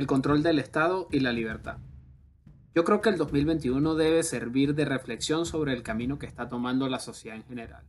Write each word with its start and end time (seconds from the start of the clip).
el 0.00 0.06
control 0.06 0.42
del 0.42 0.58
Estado 0.58 1.08
y 1.12 1.20
la 1.20 1.30
libertad. 1.30 1.76
Yo 2.74 2.84
creo 2.84 3.02
que 3.02 3.10
el 3.10 3.18
2021 3.18 3.94
debe 3.96 4.22
servir 4.22 4.74
de 4.74 4.86
reflexión 4.86 5.44
sobre 5.44 5.74
el 5.74 5.82
camino 5.82 6.18
que 6.18 6.24
está 6.24 6.48
tomando 6.48 6.88
la 6.88 7.00
sociedad 7.00 7.36
en 7.36 7.44
general. 7.44 7.82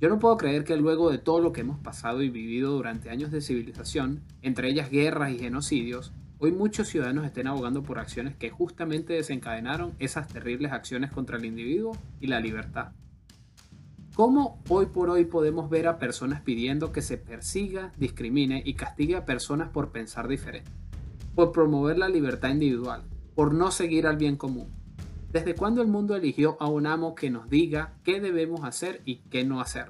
Yo 0.00 0.08
no 0.08 0.18
puedo 0.18 0.38
creer 0.38 0.64
que 0.64 0.78
luego 0.78 1.10
de 1.10 1.18
todo 1.18 1.40
lo 1.40 1.52
que 1.52 1.60
hemos 1.60 1.78
pasado 1.78 2.22
y 2.22 2.30
vivido 2.30 2.72
durante 2.72 3.10
años 3.10 3.30
de 3.30 3.42
civilización, 3.42 4.22
entre 4.40 4.70
ellas 4.70 4.90
guerras 4.90 5.32
y 5.32 5.38
genocidios, 5.38 6.14
hoy 6.38 6.52
muchos 6.52 6.88
ciudadanos 6.88 7.26
estén 7.26 7.48
abogando 7.48 7.82
por 7.82 7.98
acciones 7.98 8.34
que 8.34 8.48
justamente 8.48 9.12
desencadenaron 9.12 9.92
esas 9.98 10.26
terribles 10.26 10.72
acciones 10.72 11.10
contra 11.10 11.36
el 11.36 11.44
individuo 11.44 11.98
y 12.18 12.28
la 12.28 12.40
libertad. 12.40 12.92
¿Cómo 14.14 14.62
hoy 14.70 14.86
por 14.86 15.10
hoy 15.10 15.26
podemos 15.26 15.68
ver 15.68 15.86
a 15.86 15.98
personas 15.98 16.40
pidiendo 16.40 16.92
que 16.92 17.02
se 17.02 17.18
persiga, 17.18 17.92
discrimine 17.98 18.62
y 18.64 18.72
castigue 18.72 19.16
a 19.16 19.26
personas 19.26 19.68
por 19.68 19.92
pensar 19.92 20.26
diferente? 20.26 20.70
Por 21.34 21.52
promover 21.52 21.98
la 21.98 22.08
libertad 22.08 22.50
individual, 22.50 23.02
por 23.34 23.54
no 23.54 23.70
seguir 23.70 24.06
al 24.06 24.16
bien 24.16 24.36
común, 24.36 24.80
¿Desde 25.32 25.54
cuándo 25.54 25.80
el 25.80 25.86
mundo 25.86 26.16
eligió 26.16 26.56
a 26.58 26.66
un 26.66 26.88
amo 26.88 27.14
que 27.14 27.30
nos 27.30 27.48
diga 27.48 27.92
qué 28.02 28.20
debemos 28.20 28.64
hacer 28.64 29.00
y 29.04 29.18
qué 29.30 29.44
no 29.44 29.60
hacer? 29.60 29.88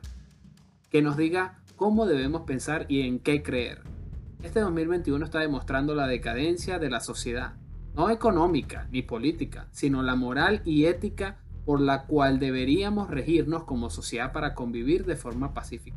Que 0.91 1.01
nos 1.01 1.16
diga 1.16 1.61
cómo 1.77 2.05
debemos 2.05 2.43
pensar 2.43 2.85
y 2.91 3.07
en 3.07 3.21
qué 3.21 3.43
creer. 3.43 3.80
Este 4.43 4.61
2021 4.61 5.25
está 5.25 5.41
demostrando 5.41 5.95
la 5.95 6.07
decadencia 6.07 6.79
de 6.79 6.91
la 6.91 7.01
sociedad, 7.01 7.55
no 7.95 8.11
económica 8.11 8.87
ni 8.93 9.01
política, 9.01 9.69
sino 9.71 10.02
la 10.02 10.15
moral 10.15 10.61
y 10.66 10.85
ética 10.85 11.38
por 11.65 11.80
la 11.80 12.05
cual 12.05 12.38
deberíamos 12.38 13.09
regirnos 13.09 13.65
como 13.65 13.88
sociedad 13.88 14.33
para 14.33 14.55
convivir 14.55 15.07
de 15.07 15.16
forma 15.16 15.55
pacífica. 15.55 15.97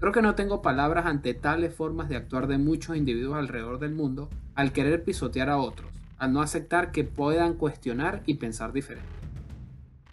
Creo 0.00 0.12
que 0.12 0.22
no 0.22 0.34
tengo 0.34 0.62
palabras 0.62 1.06
ante 1.06 1.34
tales 1.34 1.74
formas 1.74 2.08
de 2.08 2.16
actuar 2.16 2.46
de 2.46 2.58
muchos 2.58 2.96
individuos 2.96 3.36
alrededor 3.36 3.78
del 3.78 3.92
mundo 3.92 4.28
al 4.54 4.72
querer 4.72 5.02
pisotear 5.04 5.48
a 5.48 5.58
otros 5.58 5.88
al 6.18 6.32
no 6.32 6.42
aceptar 6.42 6.92
que 6.92 7.04
puedan 7.04 7.54
cuestionar 7.54 8.22
y 8.26 8.34
pensar 8.34 8.72
diferente. 8.72 9.08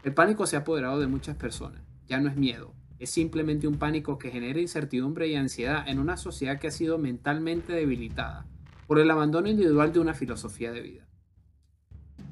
El 0.03 0.13
pánico 0.13 0.45
se 0.45 0.55
ha 0.55 0.59
apoderado 0.59 0.99
de 0.99 1.07
muchas 1.07 1.35
personas, 1.35 1.81
ya 2.07 2.19
no 2.19 2.29
es 2.29 2.37
miedo, 2.37 2.73
es 2.99 3.09
simplemente 3.09 3.67
un 3.67 3.77
pánico 3.77 4.17
que 4.19 4.29
genera 4.29 4.61
incertidumbre 4.61 5.27
y 5.27 5.35
ansiedad 5.35 5.87
en 5.87 5.99
una 5.99 6.15
sociedad 6.15 6.59
que 6.59 6.67
ha 6.67 6.71
sido 6.71 6.97
mentalmente 6.97 7.73
debilitada 7.73 8.45
por 8.87 8.99
el 8.99 9.09
abandono 9.09 9.49
individual 9.49 9.91
de 9.91 9.99
una 9.99 10.13
filosofía 10.13 10.71
de 10.71 10.81
vida. 10.81 11.07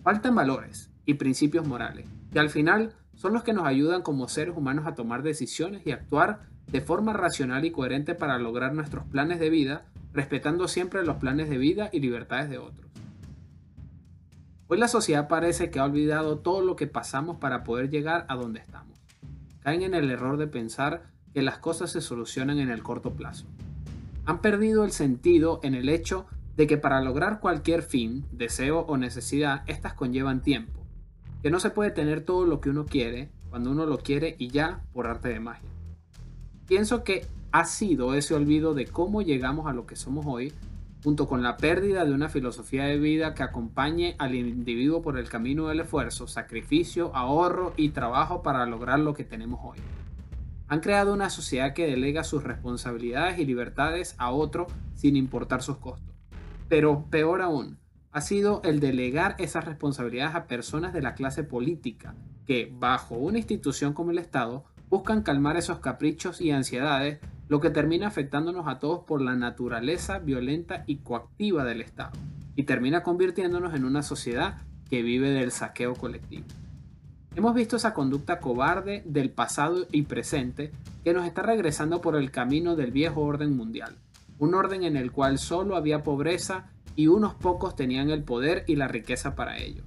Faltan 0.04 0.36
valores 0.36 0.92
y 1.06 1.16
principios 1.16 1.68
morales, 1.68 2.08
que 2.32 2.40
al 2.40 2.50
final 2.50 2.94
son 3.16 3.34
los 3.34 3.44
que 3.44 3.54
nos 3.54 3.66
ayudan 3.66 4.04
como 4.04 4.28
seres 4.28 4.56
humanos 4.56 4.86
a 4.86 4.94
tomar 4.94 5.24
decisiones 5.24 5.82
y 5.86 5.92
actuar 5.92 6.48
de 6.68 6.82
forma 6.82 7.14
racional 7.14 7.66
y 7.66 7.72
coherente 7.72 8.16
para 8.16 8.40
lograr 8.40 8.74
nuestros 8.74 9.06
planes 9.06 9.40
de 9.40 9.50
vida, 9.50 9.86
respetando 10.14 10.68
siempre 10.68 11.04
los 11.04 11.18
planes 11.18 11.50
de 11.50 11.58
vida 11.58 11.90
y 11.92 12.00
libertades 12.00 12.50
de 12.50 12.58
otros. 12.58 12.90
Hoy 14.68 14.78
la 14.80 14.88
sociedad 14.88 15.28
parece 15.28 15.70
que 15.70 15.80
ha 15.80 15.86
olvidado 15.86 16.40
todo 16.40 16.62
lo 16.62 16.76
que 16.76 16.88
pasamos 16.88 17.38
para 17.38 17.64
poder 17.64 17.90
llegar 17.90 18.26
a 18.28 18.36
donde 18.36 18.60
estamos. 18.60 18.98
Caen 19.60 19.84
en 19.84 19.94
el 19.94 20.10
error 20.10 20.38
de 20.38 20.48
pensar 20.48 21.04
que 21.34 21.42
las 21.42 21.58
cosas 21.58 21.92
se 21.92 22.02
solucionan 22.02 22.60
en 22.60 22.70
el 22.70 22.82
corto 22.82 23.12
plazo. 23.12 23.46
Han 24.26 24.40
perdido 24.40 24.86
el 24.86 24.92
sentido 24.92 25.60
en 25.64 25.76
el 25.76 25.90
hecho 25.90 26.26
de 26.56 26.68
que 26.68 26.78
para 26.78 27.02
lograr 27.02 27.40
cualquier 27.40 27.82
fin, 27.82 28.26
deseo 28.32 28.80
o 28.80 28.98
necesidad, 28.98 29.64
estas 29.68 29.94
conllevan 29.94 30.42
tiempo. 30.42 30.82
Que 31.42 31.52
no 31.52 31.60
se 31.60 31.72
puede 31.72 31.92
tener 31.92 32.22
todo 32.22 32.46
lo 32.46 32.62
que 32.62 32.70
uno 32.70 32.86
quiere 32.86 33.30
cuando 33.50 33.72
uno 33.72 33.86
lo 33.86 33.98
quiere 34.00 34.36
y 34.40 34.48
ya 34.48 34.82
por 34.94 35.08
arte 35.08 35.30
de 35.30 35.40
magia. 35.40 35.73
Pienso 36.68 37.04
que 37.04 37.28
ha 37.52 37.66
sido 37.66 38.14
ese 38.14 38.34
olvido 38.34 38.74
de 38.74 38.86
cómo 38.86 39.22
llegamos 39.22 39.68
a 39.68 39.74
lo 39.74 39.86
que 39.86 39.96
somos 39.96 40.26
hoy 40.26 40.54
junto 41.04 41.28
con 41.28 41.44
la 41.44 41.58
pérdida 41.58 42.06
de 42.06 42.14
una 42.14 42.30
filosofía 42.30 42.86
de 42.86 42.98
vida 42.98 43.34
que 43.34 43.44
acompañe 43.44 44.16
al 44.20 44.36
individuo 44.36 45.02
por 45.02 45.20
el 45.20 45.28
camino 45.28 45.68
del 45.68 45.82
esfuerzo, 45.82 46.28
sacrificio, 46.28 47.14
ahorro 47.14 47.74
y 47.76 47.90
trabajo 47.90 48.42
para 48.42 48.66
lograr 48.66 49.00
lo 49.00 49.14
que 49.14 49.26
tenemos 49.26 49.60
hoy. 49.64 49.80
Han 50.70 50.80
creado 50.80 51.14
una 51.14 51.30
sociedad 51.30 51.74
que 51.74 51.88
delega 51.88 52.24
sus 52.24 52.44
responsabilidades 52.44 53.38
y 53.38 53.46
libertades 53.46 54.16
a 54.18 54.32
otro 54.32 54.68
sin 54.96 55.18
importar 55.18 55.62
sus 55.62 55.78
costos. 55.78 56.16
Pero 56.70 57.06
peor 57.10 57.42
aún, 57.42 57.78
ha 58.14 58.22
sido 58.22 58.62
el 58.64 58.80
delegar 58.80 59.36
esas 59.40 59.66
responsabilidades 59.66 60.36
a 60.36 60.48
personas 60.48 60.94
de 60.94 61.02
la 61.02 61.16
clase 61.16 61.44
política 61.44 62.16
que, 62.46 62.72
bajo 62.74 63.16
una 63.16 63.40
institución 63.40 63.94
como 63.94 64.12
el 64.12 64.20
Estado, 64.20 64.64
buscan 64.94 65.24
calmar 65.24 65.58
esos 65.58 65.80
caprichos 65.80 66.40
y 66.40 66.52
ansiedades 66.52 67.18
lo 67.48 67.60
que 67.60 67.72
termina 67.72 68.06
afectándonos 68.06 68.68
a 68.68 68.78
todos 68.78 69.00
por 69.06 69.22
la 69.22 69.36
naturaleza 69.36 70.20
violenta 70.20 70.84
y 70.86 70.98
coactiva 70.98 71.64
del 71.64 71.82
Estado, 71.82 72.12
y 72.56 72.66
termina 72.66 73.02
convirtiéndonos 73.02 73.74
en 73.74 73.86
una 73.86 74.04
sociedad 74.04 74.62
que 74.92 75.02
vive 75.02 75.32
del 75.32 75.52
saqueo 75.52 75.96
colectivo. 75.96 76.46
Hemos 77.36 77.56
visto 77.56 77.78
esa 77.78 77.96
conducta 77.96 78.40
cobarde 78.40 79.02
del 79.08 79.32
pasado 79.32 79.88
y 79.92 80.04
presente 80.04 80.72
que 81.04 81.14
nos 81.14 81.26
está 81.26 81.42
regresando 81.42 82.00
por 82.00 82.16
el 82.16 82.30
camino 82.30 82.76
del 82.76 82.92
viejo 82.92 83.22
orden 83.22 83.58
mundial, 83.58 83.96
un 84.38 84.54
orden 84.54 84.84
en 84.84 84.96
el 84.96 85.12
cual 85.12 85.40
solo 85.40 85.76
había 85.76 86.04
pobreza 86.04 86.68
y 86.96 87.08
unos 87.08 87.34
pocos 87.34 87.76
tenían 87.76 88.12
el 88.12 88.24
poder 88.24 88.64
y 88.68 88.76
la 88.76 88.88
riqueza 88.88 89.34
para 89.34 89.58
ello. 89.58 89.82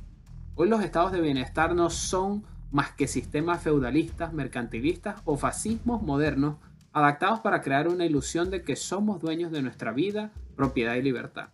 Hoy 0.56 0.68
los 0.68 0.82
estados 0.82 1.12
de 1.12 1.20
bienestar 1.20 1.76
no 1.76 1.90
son 1.90 2.42
más 2.71 2.93
que 2.93 3.06
sistemas 3.06 3.62
feudalistas, 3.62 4.32
mercantilistas 4.32 5.21
o 5.25 5.37
fascismos 5.37 6.03
modernos 6.03 6.56
adaptados 6.93 7.41
para 7.41 7.60
crear 7.60 7.88
una 7.88 8.06
ilusión 8.06 8.50
de 8.50 8.62
que 8.62 8.75
somos 8.75 9.21
dueños 9.21 9.53
de 9.53 9.62
nuestra 9.62 9.93
vida, 9.93 10.32
propiedad 10.56 10.94
y 10.94 11.03
libertad. 11.03 11.50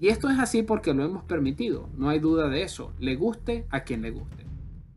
Y 0.00 0.08
esto 0.08 0.28
es 0.30 0.38
así 0.38 0.62
porque 0.62 0.94
lo 0.94 1.04
hemos 1.04 1.24
permitido, 1.24 1.88
no 1.96 2.08
hay 2.08 2.18
duda 2.18 2.48
de 2.48 2.62
eso, 2.62 2.92
le 2.98 3.16
guste 3.16 3.66
a 3.70 3.80
quien 3.80 4.02
le 4.02 4.10
guste. 4.10 4.44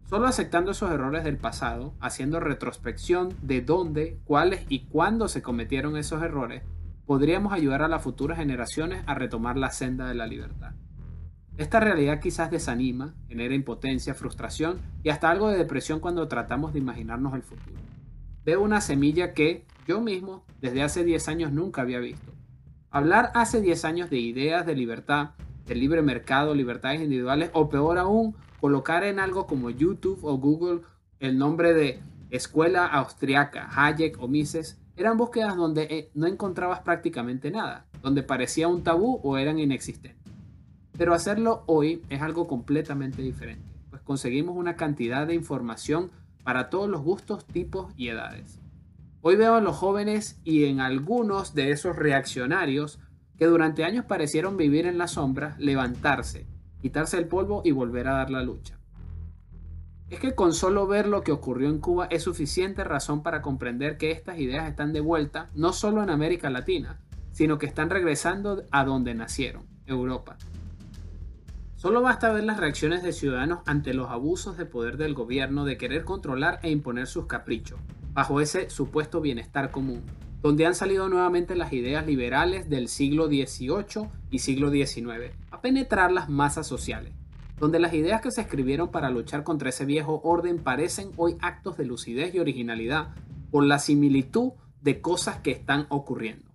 Solo 0.10 0.28
aceptando 0.28 0.72
esos 0.72 0.92
errores 0.92 1.26
del 1.26 1.38
pasado, 1.38 1.94
haciendo 2.00 2.40
retrospección 2.40 3.36
de 3.42 3.62
dónde, 3.62 4.18
cuáles 4.24 4.66
y 4.70 4.86
cuándo 4.86 5.28
se 5.28 5.42
cometieron 5.42 5.98
esos 5.98 6.24
errores, 6.24 6.64
podríamos 7.06 7.52
ayudar 7.52 7.82
a 7.82 7.90
las 7.90 8.02
futuras 8.02 8.38
generaciones 8.38 9.04
a 9.06 9.16
retomar 9.16 9.58
la 9.58 9.72
senda 9.72 10.08
de 10.08 10.16
la 10.16 10.28
libertad. 10.28 10.72
Esta 11.58 11.80
realidad 11.80 12.20
quizás 12.20 12.52
desanima, 12.52 13.16
genera 13.28 13.56
impotencia, 13.56 14.14
frustración 14.14 14.80
y 15.04 15.10
hasta 15.10 15.30
algo 15.30 15.50
de 15.50 15.58
depresión 15.58 16.00
cuando 16.00 16.28
tratamos 16.28 16.74
de 16.74 16.80
imaginarnos 16.80 17.34
el 17.34 17.42
futuro 17.42 17.78
veo 18.48 18.62
una 18.62 18.80
semilla 18.80 19.34
que 19.34 19.66
yo 19.90 20.00
mismo 20.00 20.46
desde 20.62 20.82
hace 20.82 21.04
10 21.04 21.28
años 21.28 21.52
nunca 21.52 21.82
había 21.82 22.00
visto. 22.00 22.32
Hablar 22.90 23.30
hace 23.34 23.60
10 23.60 23.84
años 23.84 24.10
de 24.10 24.20
ideas 24.20 24.66
de 24.66 24.74
libertad, 24.74 25.32
de 25.66 25.76
libre 25.76 26.02
mercado, 26.02 26.56
libertades 26.56 27.02
individuales 27.02 27.50
o 27.52 27.68
peor 27.68 27.98
aún, 27.98 28.38
colocar 28.62 29.04
en 29.04 29.20
algo 29.20 29.48
como 29.48 29.70
YouTube 29.70 30.24
o 30.24 30.38
Google 30.38 30.84
el 31.20 31.38
nombre 31.38 31.74
de 31.74 32.00
escuela 32.30 32.86
austriaca, 32.88 33.68
Hayek 33.70 34.18
o 34.24 34.30
Mises, 34.30 34.80
eran 34.96 35.18
búsquedas 35.18 35.58
donde 35.58 35.84
eh, 35.84 36.12
no 36.14 36.26
encontrabas 36.26 36.80
prácticamente 36.80 37.52
nada, 37.52 37.86
donde 38.02 38.24
parecía 38.24 38.70
un 38.70 38.82
tabú 38.82 39.20
o 39.24 39.38
eran 39.38 39.60
inexistentes. 39.60 40.27
Pero 40.98 41.14
hacerlo 41.14 41.64
hoy 41.68 42.02
es 42.10 42.22
algo 42.22 42.48
completamente 42.48 43.22
diferente, 43.22 43.72
pues 43.90 44.02
conseguimos 44.02 44.56
una 44.56 44.76
cantidad 44.76 45.28
de 45.28 45.36
información 45.36 46.10
para 46.44 46.70
todos 46.70 46.90
los 46.90 47.02
gustos, 47.02 47.46
tipos 47.46 47.94
y 47.96 48.08
edades. 48.08 48.60
Hoy 49.22 49.36
veo 49.36 49.56
a 49.56 49.62
los 49.62 49.76
jóvenes 49.76 50.40
y 50.44 50.66
en 50.66 50.80
algunos 50.80 51.54
de 51.54 51.72
esos 51.72 51.96
reaccionarios 51.96 53.00
que 53.38 53.46
durante 53.46 53.84
años 53.84 54.06
parecieron 54.06 54.58
vivir 54.58 54.88
en 54.88 54.98
la 54.98 55.08
sombra, 55.08 55.56
levantarse, 55.60 56.48
quitarse 56.82 57.18
el 57.18 57.28
polvo 57.28 57.62
y 57.64 57.72
volver 57.72 58.08
a 58.08 58.14
dar 58.14 58.32
la 58.32 58.42
lucha. 58.42 58.80
Es 60.10 60.20
que 60.20 60.34
con 60.34 60.54
solo 60.54 60.88
ver 60.88 61.08
lo 61.08 61.22
que 61.22 61.34
ocurrió 61.34 61.70
en 61.70 61.80
Cuba 61.80 62.08
es 62.10 62.24
suficiente 62.24 62.84
razón 62.84 63.22
para 63.22 63.42
comprender 63.42 63.98
que 63.98 64.12
estas 64.12 64.40
ideas 64.40 64.70
están 64.70 64.94
de 64.94 65.02
vuelta 65.02 65.50
no 65.54 65.74
solo 65.74 66.02
en 66.02 66.10
América 66.10 66.50
Latina, 66.50 67.02
sino 67.32 67.58
que 67.58 67.66
están 67.66 67.90
regresando 67.90 68.64
a 68.72 68.86
donde 68.86 69.14
nacieron, 69.14 69.64
Europa. 69.86 70.38
Solo 71.78 72.02
basta 72.02 72.32
ver 72.32 72.44
las 72.44 72.58
reacciones 72.58 73.04
de 73.04 73.14
ciudadanos 73.14 73.60
ante 73.68 73.94
los 73.94 74.10
abusos 74.10 74.58
de 74.58 74.66
poder 74.66 74.98
del 74.98 75.14
gobierno 75.14 75.64
de 75.64 75.78
querer 75.78 76.06
controlar 76.06 76.60
e 76.64 76.72
imponer 76.72 77.06
sus 77.06 77.28
caprichos, 77.28 77.80
bajo 78.14 78.42
ese 78.42 78.72
supuesto 78.72 79.22
bienestar 79.22 79.70
común, 79.70 80.02
donde 80.42 80.66
han 80.66 80.74
salido 80.74 81.08
nuevamente 81.08 81.56
las 81.56 81.72
ideas 81.74 82.08
liberales 82.08 82.68
del 82.68 82.88
siglo 82.88 83.28
XVIII 83.28 84.10
y 84.32 84.40
siglo 84.40 84.72
XIX, 84.72 85.36
a 85.52 85.62
penetrar 85.62 86.12
las 86.12 86.30
masas 86.30 86.66
sociales, 86.66 87.14
donde 87.60 87.78
las 87.78 87.94
ideas 87.94 88.22
que 88.22 88.32
se 88.32 88.42
escribieron 88.42 88.90
para 88.90 89.12
luchar 89.12 89.44
contra 89.44 89.70
ese 89.70 89.86
viejo 89.86 90.20
orden 90.24 90.58
parecen 90.58 91.12
hoy 91.16 91.38
actos 91.42 91.78
de 91.78 91.86
lucidez 91.86 92.34
y 92.34 92.40
originalidad 92.40 93.10
por 93.52 93.64
la 93.64 93.78
similitud 93.78 94.54
de 94.82 95.00
cosas 95.00 95.42
que 95.42 95.52
están 95.52 95.86
ocurriendo. 95.90 96.50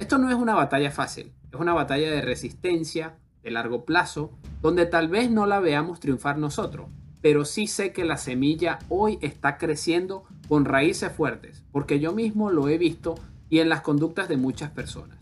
Esto 0.00 0.18
no 0.18 0.28
es 0.28 0.34
una 0.34 0.56
batalla 0.56 0.90
fácil, 0.90 1.32
es 1.52 1.60
una 1.60 1.72
batalla 1.72 2.10
de 2.10 2.20
resistencia, 2.20 3.16
de 3.48 3.54
largo 3.54 3.86
plazo, 3.86 4.30
donde 4.60 4.84
tal 4.84 5.08
vez 5.08 5.30
no 5.30 5.46
la 5.46 5.58
veamos 5.58 6.00
triunfar 6.00 6.36
nosotros, 6.36 6.88
pero 7.22 7.46
sí 7.46 7.66
sé 7.66 7.92
que 7.92 8.04
la 8.04 8.18
semilla 8.18 8.78
hoy 8.90 9.18
está 9.22 9.56
creciendo 9.56 10.24
con 10.48 10.66
raíces 10.66 11.10
fuertes, 11.10 11.64
porque 11.72 11.98
yo 11.98 12.12
mismo 12.12 12.50
lo 12.50 12.68
he 12.68 12.76
visto 12.76 13.14
y 13.48 13.60
en 13.60 13.70
las 13.70 13.80
conductas 13.80 14.28
de 14.28 14.36
muchas 14.36 14.70
personas. 14.70 15.16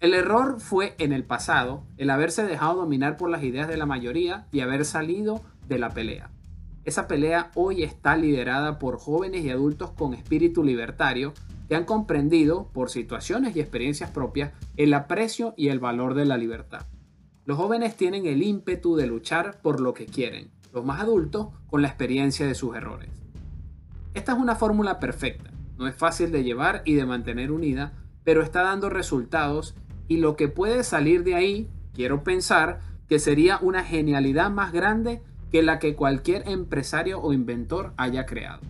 El 0.00 0.12
error 0.12 0.60
fue 0.60 0.94
en 0.98 1.12
el 1.14 1.24
pasado 1.24 1.82
el 1.96 2.10
haberse 2.10 2.44
dejado 2.44 2.76
dominar 2.76 3.16
por 3.16 3.30
las 3.30 3.42
ideas 3.42 3.66
de 3.66 3.78
la 3.78 3.86
mayoría 3.86 4.46
y 4.52 4.60
haber 4.60 4.84
salido 4.84 5.40
de 5.66 5.78
la 5.78 5.88
pelea. 5.88 6.30
Esa 6.84 7.08
pelea 7.08 7.50
hoy 7.54 7.82
está 7.82 8.14
liderada 8.16 8.78
por 8.78 8.98
jóvenes 8.98 9.44
y 9.44 9.50
adultos 9.50 9.90
con 9.90 10.12
espíritu 10.12 10.62
libertario 10.62 11.32
que 11.68 11.76
han 11.76 11.84
comprendido, 11.84 12.68
por 12.72 12.90
situaciones 12.90 13.56
y 13.56 13.60
experiencias 13.60 14.10
propias, 14.10 14.52
el 14.76 14.94
aprecio 14.94 15.54
y 15.56 15.68
el 15.68 15.80
valor 15.80 16.14
de 16.14 16.26
la 16.26 16.36
libertad. 16.36 16.86
Los 17.48 17.56
jóvenes 17.56 17.96
tienen 17.96 18.26
el 18.26 18.42
ímpetu 18.42 18.94
de 18.94 19.06
luchar 19.06 19.62
por 19.62 19.80
lo 19.80 19.94
que 19.94 20.04
quieren, 20.04 20.50
los 20.74 20.84
más 20.84 21.00
adultos 21.00 21.46
con 21.66 21.80
la 21.80 21.88
experiencia 21.88 22.46
de 22.46 22.54
sus 22.54 22.76
errores. 22.76 23.08
Esta 24.12 24.32
es 24.32 24.38
una 24.38 24.54
fórmula 24.54 25.00
perfecta, 25.00 25.50
no 25.78 25.86
es 25.86 25.94
fácil 25.94 26.30
de 26.30 26.44
llevar 26.44 26.82
y 26.84 26.92
de 26.92 27.06
mantener 27.06 27.50
unida, 27.50 27.94
pero 28.22 28.42
está 28.42 28.64
dando 28.64 28.90
resultados 28.90 29.74
y 30.08 30.18
lo 30.18 30.36
que 30.36 30.48
puede 30.48 30.84
salir 30.84 31.24
de 31.24 31.36
ahí, 31.36 31.70
quiero 31.94 32.22
pensar, 32.22 32.80
que 33.08 33.18
sería 33.18 33.58
una 33.62 33.82
genialidad 33.82 34.50
más 34.50 34.70
grande 34.70 35.22
que 35.50 35.62
la 35.62 35.78
que 35.78 35.96
cualquier 35.96 36.46
empresario 36.50 37.18
o 37.18 37.32
inventor 37.32 37.94
haya 37.96 38.26
creado. 38.26 38.60